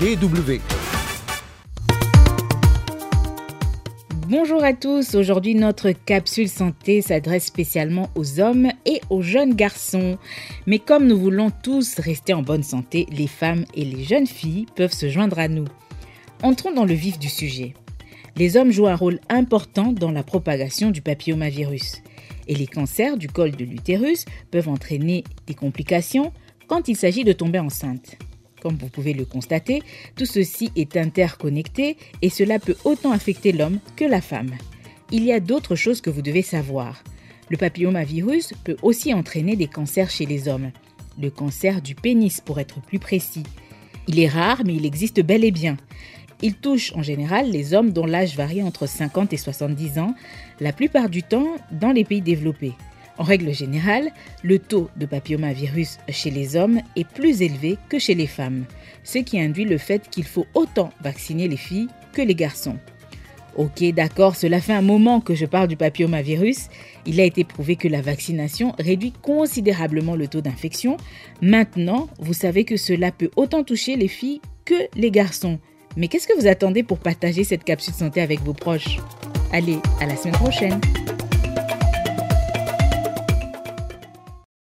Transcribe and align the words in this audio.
DW. 0.00 0.60
Bonjour 4.28 4.62
à 4.62 4.72
tous, 4.72 5.16
aujourd'hui 5.16 5.56
notre 5.56 5.90
capsule 5.90 6.48
santé 6.48 7.02
s'adresse 7.02 7.46
spécialement 7.46 8.08
aux 8.14 8.38
hommes 8.38 8.68
et 8.86 9.00
aux 9.10 9.22
jeunes 9.22 9.54
garçons. 9.54 10.16
Mais 10.68 10.78
comme 10.78 11.08
nous 11.08 11.18
voulons 11.18 11.50
tous 11.50 11.98
rester 11.98 12.32
en 12.32 12.42
bonne 12.42 12.62
santé, 12.62 13.08
les 13.10 13.26
femmes 13.26 13.64
et 13.74 13.84
les 13.84 14.04
jeunes 14.04 14.28
filles 14.28 14.66
peuvent 14.76 14.92
se 14.92 15.08
joindre 15.08 15.40
à 15.40 15.48
nous. 15.48 15.66
Entrons 16.44 16.72
dans 16.72 16.84
le 16.84 16.94
vif 16.94 17.18
du 17.18 17.28
sujet. 17.28 17.74
Les 18.36 18.56
hommes 18.56 18.70
jouent 18.70 18.86
un 18.86 18.94
rôle 18.94 19.18
important 19.28 19.90
dans 19.90 20.12
la 20.12 20.22
propagation 20.22 20.92
du 20.92 21.02
papillomavirus. 21.02 22.02
Et 22.46 22.54
les 22.54 22.68
cancers 22.68 23.16
du 23.16 23.26
col 23.26 23.50
de 23.50 23.64
l'utérus 23.64 24.26
peuvent 24.52 24.68
entraîner 24.68 25.24
des 25.48 25.54
complications 25.54 26.32
quand 26.68 26.86
il 26.86 26.94
s'agit 26.94 27.24
de 27.24 27.32
tomber 27.32 27.58
enceinte. 27.58 28.16
Comme 28.62 28.76
vous 28.76 28.88
pouvez 28.88 29.12
le 29.12 29.24
constater, 29.24 29.82
tout 30.16 30.26
ceci 30.26 30.70
est 30.76 30.96
interconnecté 30.96 31.96
et 32.22 32.30
cela 32.30 32.58
peut 32.58 32.76
autant 32.84 33.12
affecter 33.12 33.52
l'homme 33.52 33.78
que 33.96 34.04
la 34.04 34.20
femme. 34.20 34.50
Il 35.10 35.24
y 35.24 35.32
a 35.32 35.40
d'autres 35.40 35.76
choses 35.76 36.00
que 36.00 36.10
vous 36.10 36.22
devez 36.22 36.42
savoir. 36.42 37.02
Le 37.48 37.56
papillomavirus 37.56 38.52
peut 38.64 38.76
aussi 38.82 39.14
entraîner 39.14 39.56
des 39.56 39.68
cancers 39.68 40.10
chez 40.10 40.26
les 40.26 40.48
hommes. 40.48 40.70
Le 41.20 41.30
cancer 41.30 41.80
du 41.80 41.94
pénis 41.94 42.40
pour 42.40 42.60
être 42.60 42.80
plus 42.80 42.98
précis. 42.98 43.44
Il 44.06 44.18
est 44.20 44.28
rare 44.28 44.62
mais 44.64 44.74
il 44.74 44.86
existe 44.86 45.20
bel 45.22 45.44
et 45.44 45.50
bien. 45.50 45.76
Il 46.42 46.54
touche 46.54 46.92
en 46.94 47.02
général 47.02 47.50
les 47.50 47.74
hommes 47.74 47.90
dont 47.90 48.06
l'âge 48.06 48.36
varie 48.36 48.62
entre 48.62 48.86
50 48.86 49.32
et 49.32 49.36
70 49.36 49.98
ans, 49.98 50.14
la 50.60 50.72
plupart 50.72 51.08
du 51.08 51.22
temps 51.22 51.48
dans 51.72 51.90
les 51.90 52.04
pays 52.04 52.22
développés. 52.22 52.74
En 53.18 53.24
règle 53.24 53.52
générale, 53.52 54.10
le 54.44 54.60
taux 54.60 54.88
de 54.96 55.04
papillomavirus 55.04 55.98
chez 56.08 56.30
les 56.30 56.54
hommes 56.54 56.80
est 56.94 57.06
plus 57.06 57.42
élevé 57.42 57.76
que 57.88 57.98
chez 57.98 58.14
les 58.14 58.28
femmes, 58.28 58.64
ce 59.02 59.18
qui 59.18 59.40
induit 59.40 59.64
le 59.64 59.78
fait 59.78 60.08
qu'il 60.08 60.24
faut 60.24 60.46
autant 60.54 60.90
vacciner 61.02 61.48
les 61.48 61.56
filles 61.56 61.88
que 62.12 62.22
les 62.22 62.36
garçons. 62.36 62.78
Ok, 63.56 63.82
d'accord, 63.92 64.36
cela 64.36 64.60
fait 64.60 64.72
un 64.72 64.82
moment 64.82 65.20
que 65.20 65.34
je 65.34 65.44
parle 65.44 65.66
du 65.66 65.76
papillomavirus. 65.76 66.68
Il 67.06 67.18
a 67.18 67.24
été 67.24 67.42
prouvé 67.42 67.74
que 67.74 67.88
la 67.88 68.00
vaccination 68.00 68.72
réduit 68.78 69.12
considérablement 69.20 70.14
le 70.14 70.28
taux 70.28 70.40
d'infection. 70.40 70.96
Maintenant, 71.42 72.08
vous 72.20 72.34
savez 72.34 72.64
que 72.64 72.76
cela 72.76 73.10
peut 73.10 73.30
autant 73.34 73.64
toucher 73.64 73.96
les 73.96 74.06
filles 74.06 74.40
que 74.64 74.76
les 74.94 75.10
garçons. 75.10 75.58
Mais 75.96 76.06
qu'est-ce 76.06 76.28
que 76.28 76.38
vous 76.38 76.46
attendez 76.46 76.84
pour 76.84 76.98
partager 76.98 77.42
cette 77.42 77.64
capsule 77.64 77.94
santé 77.94 78.20
avec 78.20 78.42
vos 78.42 78.54
proches? 78.54 78.98
Allez, 79.52 79.78
à 80.00 80.06
la 80.06 80.14
semaine 80.14 80.34
prochaine 80.34 80.80